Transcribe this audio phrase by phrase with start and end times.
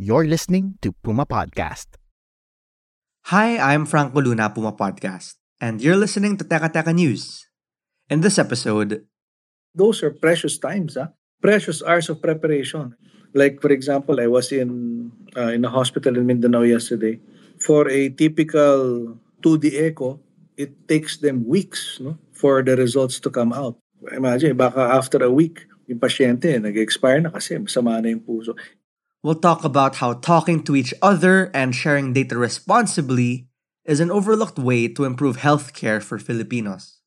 [0.00, 2.00] You're listening to Puma Podcast.
[3.28, 7.44] Hi, I'm Franco Luna, Puma Podcast, and you're listening to Teka Teka News.
[8.08, 9.04] In this episode,
[9.76, 11.12] those are precious times, huh?
[11.44, 12.96] precious hours of preparation.
[13.36, 17.20] Like for example, I was in uh, in a hospital in Mindanao yesterday.
[17.60, 20.16] For a typical 2D echo,
[20.56, 23.76] it takes them weeks no, for the results to come out.
[24.16, 28.56] Imagine, baka after a week, yung pasyente nag-expire na kasi masama na yung puso.
[29.22, 33.52] We'll talk about how talking to each other and sharing data responsibly
[33.84, 37.04] is an overlooked way to improve healthcare for Filipinos.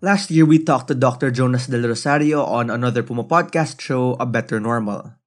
[0.00, 1.32] Last year, we talked to Dr.
[1.32, 5.17] Jonas Del Rosario on another Puma podcast show, A Better Normal.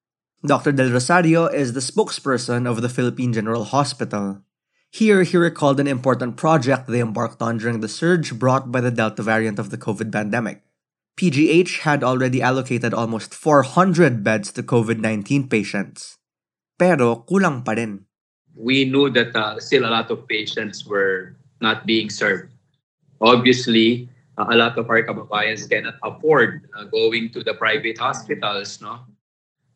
[0.41, 0.71] Dr.
[0.71, 4.41] Del Rosario is the spokesperson of the Philippine General Hospital.
[4.89, 8.89] Here, he recalled an important project they embarked on during the surge brought by the
[8.89, 10.63] Delta variant of the COVID pandemic.
[11.15, 16.17] PGH had already allocated almost 400 beds to COVID 19 patients.
[16.79, 18.09] Pero kulang pa rin.
[18.57, 22.49] We knew that uh, still a lot of patients were not being served.
[23.21, 28.81] Obviously, uh, a lot of our kababayans cannot afford uh, going to the private hospitals,
[28.81, 29.05] no?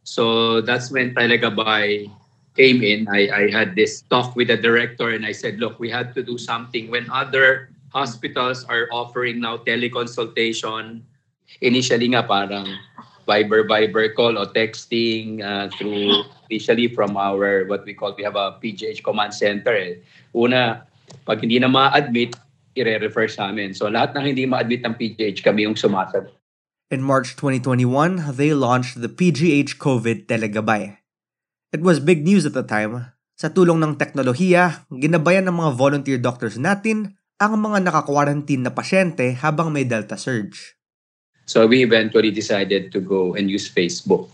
[0.05, 2.13] So that's when Telegabay
[2.53, 3.09] came in.
[3.09, 6.21] I, I had this talk with the director and I said, look, we had to
[6.21, 11.01] do something when other hospitals are offering now teleconsultation.
[11.65, 12.69] Initially nga parang
[13.25, 18.37] Viber, Viber call or texting uh, through initially from our, what we call, we have
[18.37, 19.73] a PGH command center.
[19.73, 19.97] Eh.
[20.37, 20.85] Una,
[21.25, 22.37] pag hindi na ma-admit,
[22.77, 23.73] i-refer sa amin.
[23.73, 26.29] So lahat ng hindi ma-admit ng PGH, kami yung sumasagot.
[26.93, 31.01] In March 2021, they launched the PGH COVID Telegabay.
[31.73, 33.09] It was big news at the time.
[33.41, 39.33] Sa tulong ng teknolohiya, ginabayan ng mga volunteer doctors natin ang mga naka-quarantine na pasyente
[39.41, 40.77] habang may Delta surge.
[41.49, 44.29] So we eventually decided to go and use Facebook.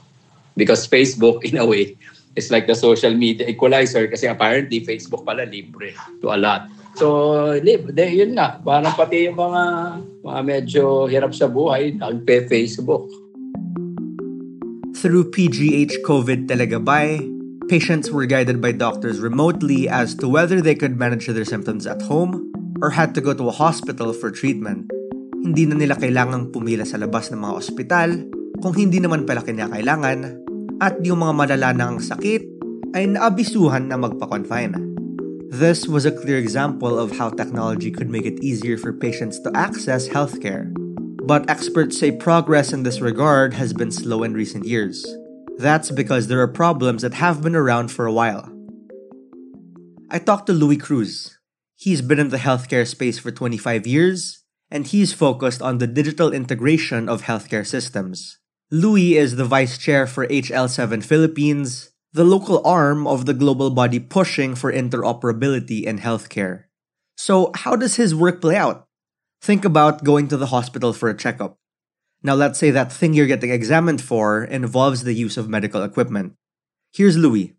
[0.59, 1.95] Because Facebook, in a way,
[2.35, 6.67] is like the social media equalizer kasi apparently Facebook pala libre to a lot.
[6.99, 7.07] So,
[7.55, 9.63] live, de, yun nga, parang pati yung mga,
[10.21, 13.07] mga medyo hirap sa buhay, nagpe-Facebook.
[14.99, 17.23] Through PGH COVID Telegabay,
[17.71, 22.03] patients were guided by doctors remotely as to whether they could manage their symptoms at
[22.03, 22.51] home
[22.83, 24.91] or had to go to a hospital for treatment.
[25.41, 28.09] Hindi na nila kailangang pumila sa labas ng mga ospital
[28.59, 30.43] kung hindi naman pala kinakailangan
[30.83, 32.43] at yung mga malala ng sakit
[32.93, 34.90] ay naabisuhan na magpa-confine.
[35.51, 39.51] This was a clear example of how technology could make it easier for patients to
[39.53, 40.71] access healthcare.
[41.27, 45.05] But experts say progress in this regard has been slow in recent years.
[45.57, 48.47] That's because there are problems that have been around for a while.
[50.09, 51.37] I talked to Louie Cruz.
[51.75, 56.31] He's been in the healthcare space for 25 years, and he's focused on the digital
[56.31, 58.39] integration of healthcare systems.
[58.71, 63.99] Louie is the vice chair for HL7 Philippines, the local arm of the global body
[63.99, 66.67] pushing for interoperability in healthcare.
[67.15, 68.87] So, how does his work play out?
[69.41, 71.57] Think about going to the hospital for a checkup.
[72.21, 76.33] Now, let's say that thing you're getting examined for involves the use of medical equipment.
[76.93, 77.55] Here's Louie.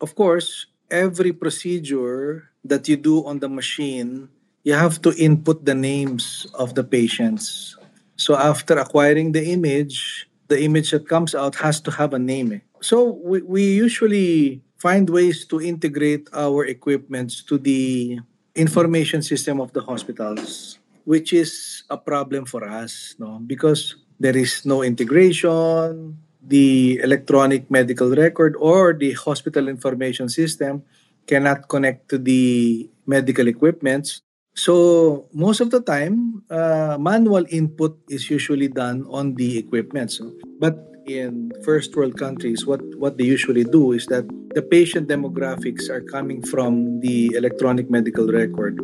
[0.00, 4.28] Of course, every procedure that you do on the machine,
[4.64, 7.78] you have to input the names of the patients.
[8.16, 12.52] So, after acquiring the image, the image that comes out has to have a name.
[12.52, 12.60] Eh.
[12.84, 18.20] So we, we usually find ways to integrate our equipments to the
[18.54, 23.40] information system of the hospitals, which is a problem for us, no?
[23.46, 30.82] Because there is no integration, the electronic medical record or the hospital information system
[31.26, 34.20] cannot connect to the medical equipments.
[34.54, 40.12] So most of the time, uh, manual input is usually done on the equipment.
[40.12, 40.76] So, but
[41.06, 46.02] in first world countries, what, what they usually do is that the patient demographics are
[46.02, 48.78] coming from the electronic medical record.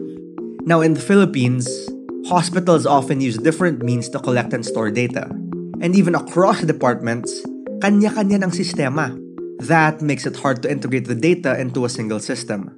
[0.64, 1.68] Now, in the Philippines,
[2.26, 5.28] hospitals often use different means to collect and store data.
[5.80, 7.44] And even across departments,
[7.82, 9.14] kanya-kanya ng sistema.
[9.60, 12.77] That makes it hard to integrate the data into a single system.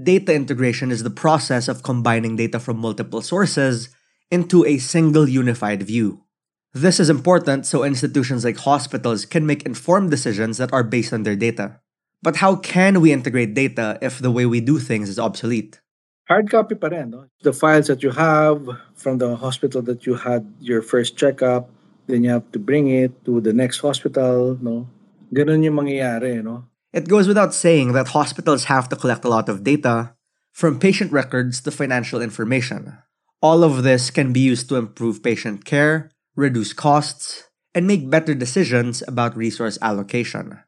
[0.00, 3.90] Data integration is the process of combining data from multiple sources
[4.30, 6.24] into a single unified view.
[6.72, 11.24] This is important so institutions like hospitals can make informed decisions that are based on
[11.24, 11.80] their data.
[12.22, 15.80] But how can we integrate data if the way we do things is obsolete?
[16.28, 17.26] Hard copy pa rin, no?
[17.42, 18.62] The files that you have
[18.94, 21.68] from the hospital that you had your first checkup,
[22.06, 24.86] then you have to bring it to the next hospital, no?
[25.34, 26.69] Ganun yung mangyayari, no?
[26.92, 30.14] It goes without saying that hospitals have to collect a lot of data,
[30.52, 32.98] from patient records to financial information.
[33.40, 38.34] All of this can be used to improve patient care, reduce costs, and make better
[38.34, 40.58] decisions about resource allocation.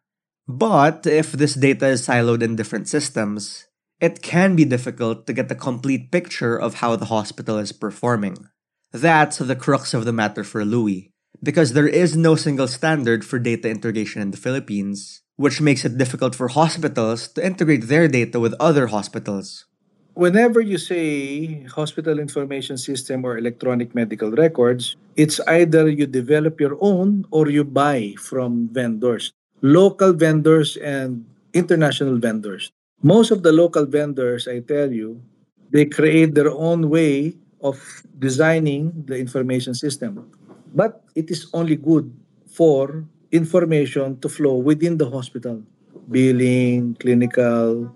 [0.47, 3.67] But if this data is siloed in different systems,
[4.01, 8.49] it can be difficult to get a complete picture of how the hospital is performing.
[8.93, 11.11] That's the crux of the matter for Louie,
[11.43, 15.99] because there is no single standard for data integration in the Philippines, which makes it
[15.99, 19.67] difficult for hospitals to integrate their data with other hospitals.
[20.15, 26.77] Whenever you say hospital information system or electronic medical records, it's either you develop your
[26.81, 29.33] own or you buy from vendors,
[29.63, 31.25] local vendors and
[31.55, 32.71] international vendors.
[33.03, 35.23] Most of the local vendors, I tell you,
[35.71, 37.33] they create their own way
[37.63, 37.81] of
[38.19, 40.29] designing the information system.
[40.75, 42.13] But it is only good
[42.47, 45.63] for information to flow within the hospital
[46.11, 47.89] billing clinical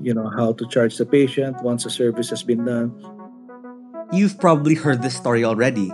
[0.00, 2.94] you know how to charge the patient once a service has been done
[4.08, 5.92] You've probably heard this story already.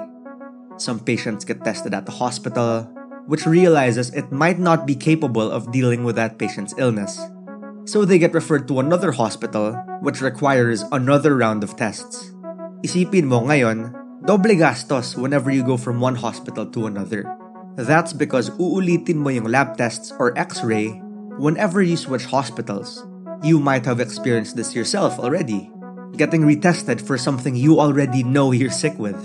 [0.78, 2.86] Some patients get tested at the hospital,
[3.26, 7.19] which realizes it might not be capable of dealing with that patient's illness.
[7.90, 12.31] So they get referred to another hospital, which requires another round of tests.
[12.86, 13.90] Isipin mo ngayon,
[14.22, 17.26] doble gastos whenever you go from one hospital to another.
[17.76, 20.94] That's because uulitin mo yung lab tests or x-ray
[21.43, 23.03] whenever you switch hospitals.
[23.43, 25.71] You might have experienced this yourself already,
[26.17, 29.19] getting retested for something you already know you're sick with.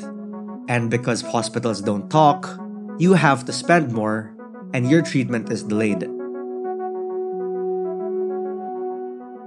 [0.68, 2.50] And because hospitals don't talk,
[2.98, 4.34] you have to spend more
[4.74, 6.10] and your treatment is delayed.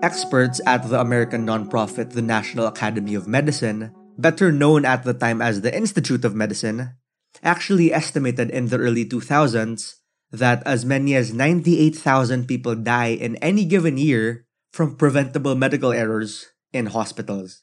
[0.02, 5.42] Experts at the American nonprofit the National Academy of Medicine, better known at the time
[5.42, 6.90] as the Institute of Medicine,
[7.42, 10.00] actually estimated in the early 2000s
[10.30, 16.52] that as many as 98,000 people die in any given year from preventable medical errors
[16.72, 17.62] in hospitals.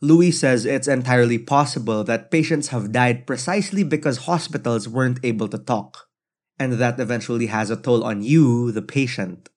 [0.00, 5.58] Louie says it's entirely possible that patients have died precisely because hospitals weren't able to
[5.58, 6.06] talk,
[6.58, 9.48] and that eventually has a toll on you, the patient.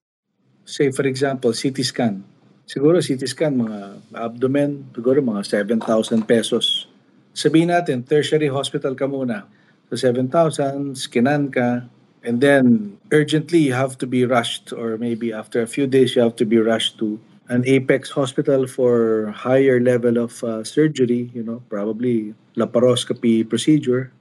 [0.68, 2.20] say for example CT scan
[2.68, 6.84] siguro CT scan mga abdomen siguro mga 7,000 pesos
[7.32, 9.48] sabihin natin tertiary hospital ka muna
[9.90, 11.88] so 7,000 skinan ka
[12.24, 16.22] and then urgently you have to be rushed or maybe after a few days you
[16.22, 17.18] have to be rushed to
[17.48, 24.12] an apex hospital for higher level of uh, surgery you know probably laparoscopy procedure.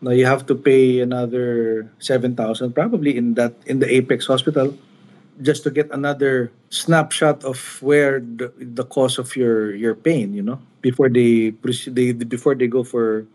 [0.00, 4.72] Now you have to pay another 7,000 probably in that in the apex hospital
[5.42, 10.42] just to get another snapshot of where the, the cause of your your pain you
[10.42, 11.52] know before they
[11.88, 13.26] they before they go for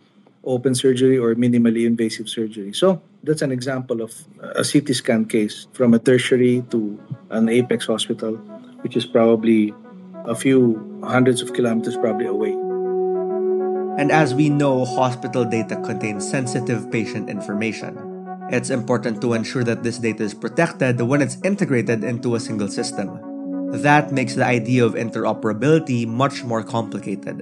[0.45, 4.13] open surgery or minimally invasive surgery so that's an example of
[4.55, 6.99] a ct scan case from a tertiary to
[7.31, 8.35] an apex hospital
[8.81, 9.73] which is probably
[10.25, 12.53] a few hundreds of kilometers probably away
[13.95, 17.95] And as we know, hospital data contains sensitive patient information.
[18.51, 22.67] It's important to ensure that this data is protected when it's integrated into a single
[22.67, 23.15] system.
[23.71, 27.39] That makes the idea of interoperability much more complicated.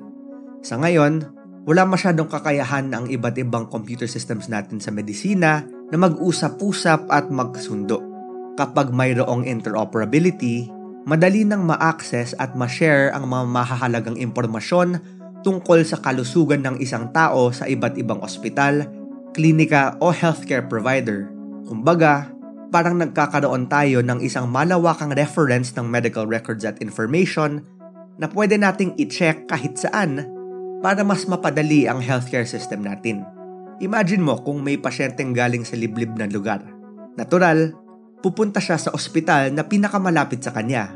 [0.61, 1.25] Sa ngayon,
[1.63, 8.03] wala masyadong kakayahan ang iba't ibang computer systems natin sa medisina na mag-usap-usap at magkasundo.
[8.59, 10.67] Kapag mayroong interoperability,
[11.07, 14.99] madali nang ma-access at ma-share ang mga mahahalagang impormasyon
[15.47, 18.83] tungkol sa kalusugan ng isang tao sa iba't ibang ospital,
[19.31, 21.31] klinika o healthcare provider.
[21.63, 22.27] Kumbaga,
[22.75, 27.63] parang nagkakaroon tayo ng isang malawakang reference ng medical records at information
[28.19, 30.42] na pwede nating i-check kahit saan
[30.83, 33.23] para mas mapadali ang healthcare system natin.
[33.79, 36.59] Imagine mo kung may pasyenteng galing sa liblib na lugar.
[37.15, 37.71] Natural,
[38.19, 40.91] pupunta siya sa ospital na pinakamalapit sa kanya.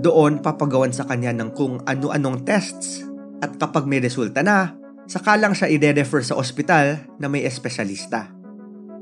[0.00, 3.04] Doon papagawan sa kanya ng kung ano-anong tests
[3.44, 4.72] at kapag may resulta na,
[5.04, 8.32] saka lang siya i-refer sa ospital na may espesyalista.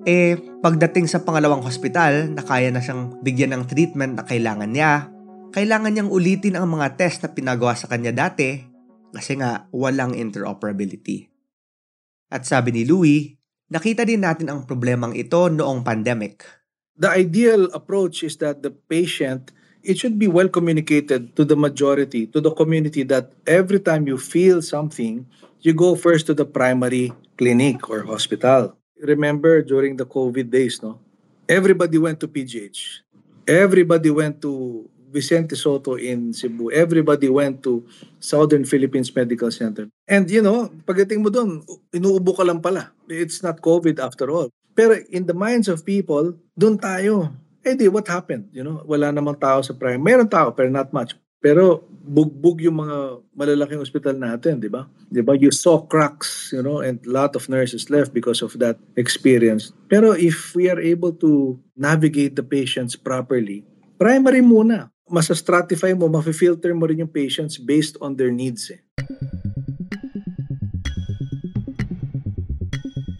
[0.04, 5.08] Eh, pagdating sa pangalawang hospital na kaya na siyang bigyan ng treatment na kailangan niya,
[5.54, 8.73] kailangan niyang ulitin ang mga test na pinagawa sa kanya dati
[9.14, 11.30] kasi nga walang interoperability.
[12.34, 13.38] At sabi ni Louis,
[13.70, 16.42] nakita din natin ang problemang ito noong pandemic.
[16.96, 19.50] the ideal approach is that the patient
[19.82, 24.16] it should be well communicated to the majority to the community that every time you
[24.16, 25.26] feel something
[25.60, 30.98] you go first to the primary clinic or hospital remember during the covid days no
[31.50, 33.02] everybody went to pgh
[33.46, 36.74] everybody went to Vicente Soto in Cebu.
[36.74, 37.86] Everybody went to
[38.18, 39.86] Southern Philippines Medical Center.
[40.10, 41.62] And you know, pagdating mo doon,
[41.94, 42.90] inuubo ka lang pala.
[43.06, 44.50] It's not COVID after all.
[44.74, 47.30] Pero in the minds of people, doon tayo.
[47.62, 48.50] Eh di, what happened?
[48.50, 50.02] You know, wala namang tao sa prime.
[50.02, 51.14] Meron tao, pero not much.
[51.44, 54.88] Pero bugbog yung mga malalaking ospital natin, di ba?
[55.12, 55.36] Di ba?
[55.36, 59.76] You saw cracks, you know, and lot of nurses left because of that experience.
[59.92, 63.60] Pero if we are able to navigate the patients properly,
[64.00, 64.93] primary muna.
[65.04, 68.72] Masa-stratify mo, mafi-filter mo rin yung patients based on their needs.
[68.72, 68.80] Eh.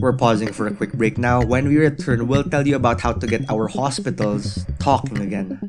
[0.00, 1.44] We're pausing for a quick break now.
[1.44, 5.60] When we return, we'll tell you about how to get our hospitals talking again.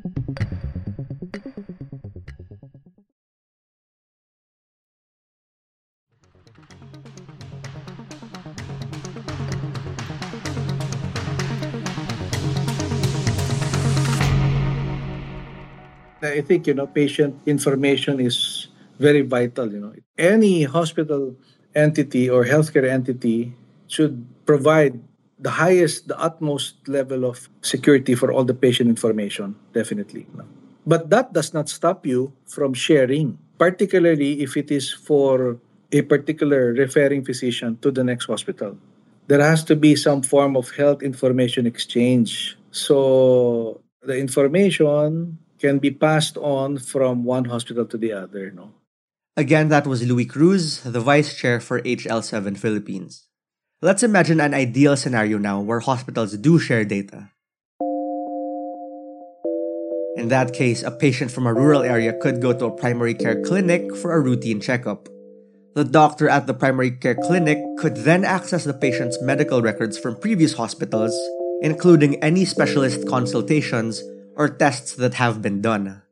[16.36, 18.68] I think, you know, patient information is
[19.00, 19.94] very vital, you know.
[20.18, 21.36] Any hospital
[21.74, 23.56] entity or healthcare entity
[23.88, 25.00] should provide
[25.40, 30.28] the highest, the utmost level of security for all the patient information, definitely.
[30.86, 35.58] But that does not stop you from sharing, particularly if it is for
[35.92, 38.78] a particular referring physician to the next hospital.
[39.28, 42.58] There has to be some form of health information exchange.
[42.72, 48.52] So the information can be passed on from one hospital to the other.
[48.52, 48.72] No?
[49.38, 53.28] Again, that was Louie Cruz, the vice chair for HL7 Philippines.
[53.82, 57.32] Let's imagine an ideal scenario now where hospitals do share data.
[60.16, 63.42] In that case, a patient from a rural area could go to a primary care
[63.44, 65.10] clinic for a routine checkup.
[65.76, 70.16] The doctor at the primary care clinic could then access the patient's medical records from
[70.16, 71.14] previous hospitals,
[71.62, 74.02] including any specialist consultations
[74.36, 76.04] or tests that have been done.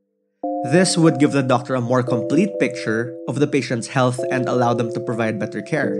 [0.72, 4.74] This would give the doctor a more complete picture of the patient's health and allow
[4.74, 6.00] them to provide better care.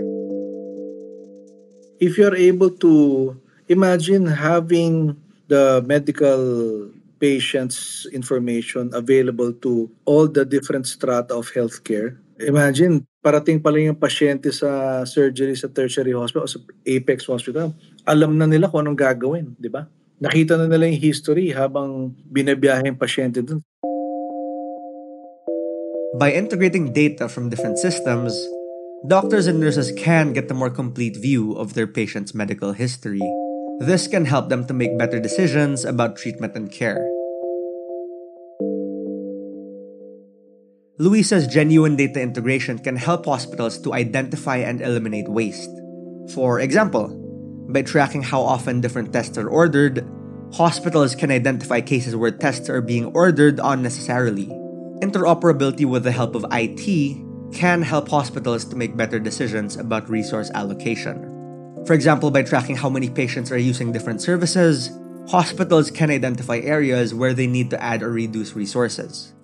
[2.00, 3.36] If you're able to
[3.68, 6.88] imagine having the medical
[7.20, 14.52] patient's information available to all the different strata of healthcare, imagine parating pala yung pasyente
[14.52, 17.72] sa surgery sa tertiary hospital o sa Apex Hospital.
[18.04, 19.88] Alam na nila kung anong gagawin, di ba?
[20.22, 23.66] Nakita na nila yung history habang binabiyahe yung pasyente dun.
[26.14, 28.38] By integrating data from different systems,
[29.10, 33.24] doctors and nurses can get a more complete view of their patient's medical history.
[33.82, 37.02] This can help them to make better decisions about treatment and care.
[41.02, 45.74] Louie says genuine data integration can help hospitals to identify and eliminate waste.
[46.30, 47.23] For example,
[47.68, 50.06] by tracking how often different tests are ordered,
[50.52, 54.46] hospitals can identify cases where tests are being ordered unnecessarily.
[55.00, 57.16] Interoperability with the help of IT
[57.52, 61.30] can help hospitals to make better decisions about resource allocation.
[61.86, 64.90] For example, by tracking how many patients are using different services,
[65.28, 69.34] hospitals can identify areas where they need to add or reduce resources.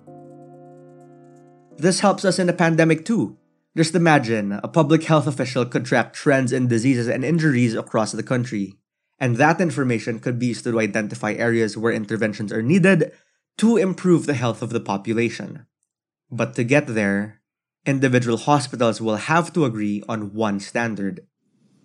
[1.77, 3.37] This helps us in a pandemic too,
[3.75, 8.23] just imagine a public health official could track trends in diseases and injuries across the
[8.23, 8.75] country,
[9.17, 13.11] and that information could be used to identify areas where interventions are needed
[13.57, 15.65] to improve the health of the population.
[16.29, 17.41] But to get there,
[17.85, 21.21] individual hospitals will have to agree on one standard.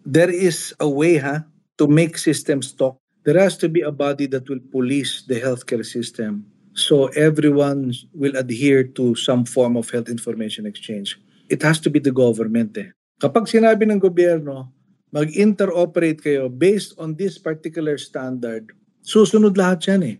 [0.04, 1.40] There is a way huh,
[1.78, 2.98] to make systems talk.
[3.24, 8.36] There has to be a body that will police the healthcare system so everyone will
[8.36, 11.18] adhere to some form of health information exchange.
[11.48, 12.90] It has to be the government eh.
[13.22, 14.74] Kapag sinabi ng gobyerno,
[15.14, 20.16] mag-interoperate kayo based on this particular standard, susunod lahat yan eh.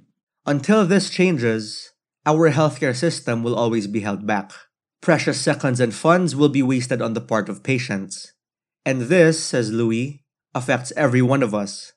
[0.47, 1.93] Until this changes,
[2.25, 4.55] our healthcare system will always be held back.
[5.03, 8.33] Precious seconds and funds will be wasted on the part of patients.
[8.87, 10.23] And this, says Louie,
[10.55, 11.93] affects every one of us.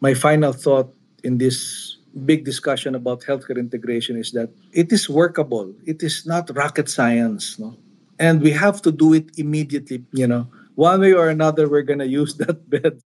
[0.00, 5.74] My final thought in this big discussion about healthcare integration is that it is workable.
[5.84, 7.58] It is not rocket science.
[7.58, 7.76] No?
[8.18, 10.46] And we have to do it immediately you know.
[10.74, 13.02] One way or another we're going to use that bed.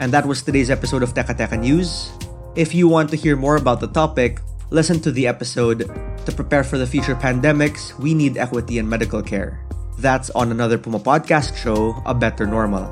[0.00, 2.08] And that was today's episode of Teka Teka News.
[2.56, 4.40] If you want to hear more about the topic
[4.70, 5.90] listen to the episode
[6.24, 9.60] to prepare for the future pandemics we need equity in medical care.
[9.98, 12.88] That's on another Puma podcast show a better normal.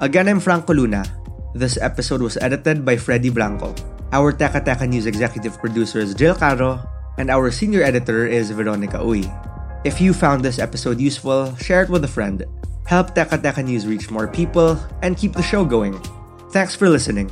[0.00, 1.04] Again i'm franco luna.
[1.52, 3.74] This episode was edited by Freddy Blanco.
[4.12, 8.98] Our Teka Teka News executive producer is Jill Caro and our senior editor is Veronica
[8.98, 9.24] Uy.
[9.84, 12.44] If you found this episode useful, share it with a friend.
[12.86, 15.98] Help Teka Teka News reach more people and keep the show going.
[16.50, 17.30] Thanks for listening.